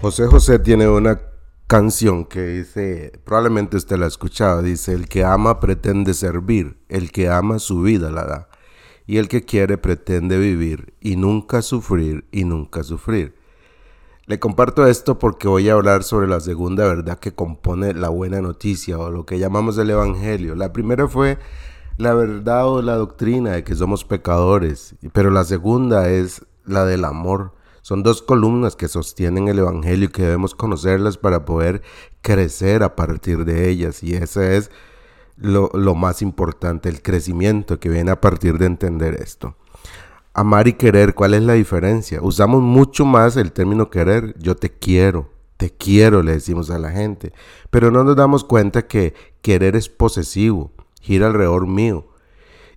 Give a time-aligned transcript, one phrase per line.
[0.00, 1.20] José José tiene una
[1.66, 7.12] canción que dice, probablemente usted la ha escuchado, dice, el que ama pretende servir, el
[7.12, 8.48] que ama su vida la da,
[9.06, 13.34] y el que quiere pretende vivir y nunca sufrir y nunca sufrir.
[14.24, 18.40] Le comparto esto porque voy a hablar sobre la segunda verdad que compone la buena
[18.40, 20.54] noticia o lo que llamamos el Evangelio.
[20.54, 21.36] La primera fue
[21.98, 27.04] la verdad o la doctrina de que somos pecadores, pero la segunda es la del
[27.04, 27.52] amor.
[27.90, 31.82] Son dos columnas que sostienen el Evangelio y que debemos conocerlas para poder
[32.22, 34.04] crecer a partir de ellas.
[34.04, 34.70] Y ese es
[35.36, 39.56] lo, lo más importante, el crecimiento que viene a partir de entender esto.
[40.34, 42.20] Amar y querer, ¿cuál es la diferencia?
[42.22, 44.38] Usamos mucho más el término querer.
[44.38, 47.32] Yo te quiero, te quiero, le decimos a la gente.
[47.70, 50.70] Pero no nos damos cuenta que querer es posesivo,
[51.00, 52.06] gira alrededor mío.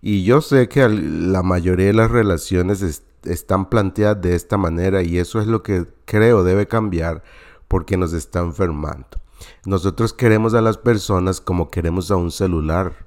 [0.00, 2.80] Y yo sé que la mayoría de las relaciones
[3.24, 7.22] están planteadas de esta manera y eso es lo que creo debe cambiar
[7.68, 9.22] porque nos está enfermando.
[9.64, 13.06] Nosotros queremos a las personas como queremos a un celular.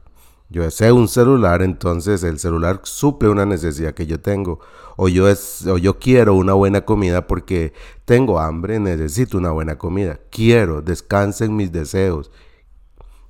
[0.49, 4.59] Yo deseo un celular, entonces el celular suple una necesidad que yo tengo.
[4.95, 7.73] O yo, es, o yo quiero una buena comida porque
[8.05, 10.19] tengo hambre, necesito una buena comida.
[10.29, 12.31] Quiero, descansen mis deseos.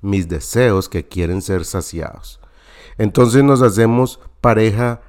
[0.02, 2.40] Mis deseos que quieren ser saciados.
[2.98, 5.00] Entonces nos hacemos pareja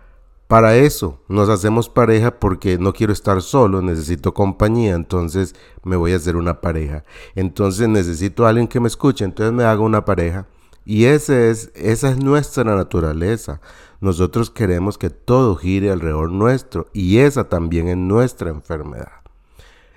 [0.47, 1.21] para eso.
[1.27, 6.35] Nos hacemos pareja porque no quiero estar solo, necesito compañía, entonces me voy a hacer
[6.35, 7.03] una pareja.
[7.35, 10.47] Entonces necesito a alguien que me escuche, entonces me hago una pareja.
[10.85, 13.59] Y ese es, esa es nuestra naturaleza.
[13.99, 19.11] Nosotros queremos que todo gire alrededor nuestro y esa también es nuestra enfermedad.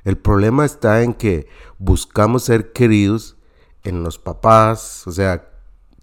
[0.02, 1.46] El problema está en que
[1.78, 3.36] buscamos ser queridos
[3.84, 5.49] en los papás, o sea,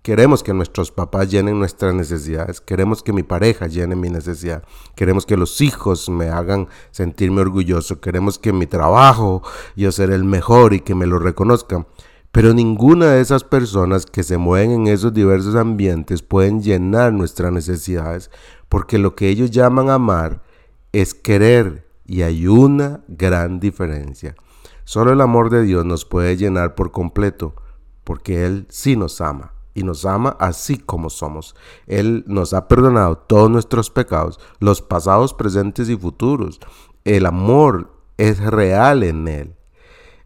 [0.01, 4.63] queremos que nuestros papás llenen nuestras necesidades, queremos que mi pareja llene mi necesidad,
[4.95, 9.41] queremos que los hijos me hagan sentirme orgulloso, queremos que mi trabajo
[9.75, 11.87] yo ser el mejor y que me lo reconozcan.
[12.31, 17.51] Pero ninguna de esas personas que se mueven en esos diversos ambientes pueden llenar nuestras
[17.51, 18.29] necesidades,
[18.69, 20.43] porque lo que ellos llaman amar
[20.91, 24.35] es querer y hay una gran diferencia.
[24.83, 27.55] Solo el amor de Dios nos puede llenar por completo,
[28.03, 31.55] porque Él sí nos ama y nos ama así como somos.
[31.85, 36.59] Él nos ha perdonado todos nuestros pecados, los pasados, presentes y futuros.
[37.03, 39.55] El amor es real en Él.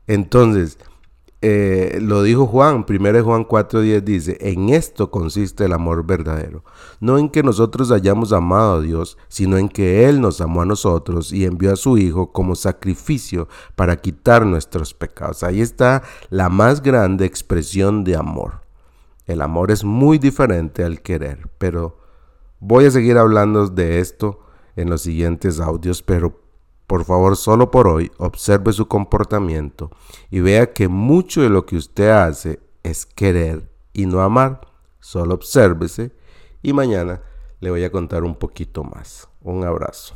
[0.07, 0.77] Entonces,
[1.41, 6.63] eh, lo dijo Juan, 1 Juan 4:10 dice, en esto consiste el amor verdadero,
[7.01, 10.65] no en que nosotros hayamos amado a Dios, sino en que Él nos amó a
[10.65, 15.43] nosotros y envió a su Hijo como sacrificio para quitar nuestros pecados.
[15.43, 18.70] Ahí está la más grande expresión de amor.
[19.25, 21.99] El amor es muy diferente al querer, pero
[22.59, 24.39] voy a seguir hablando de esto
[24.75, 26.41] en los siguientes audios, pero
[26.91, 29.91] por favor, solo por hoy, observe su comportamiento
[30.29, 34.59] y vea que mucho de lo que usted hace es querer y no amar.
[34.99, 36.11] Solo obsérvese
[36.61, 37.21] y mañana
[37.61, 39.29] le voy a contar un poquito más.
[39.41, 40.15] Un abrazo.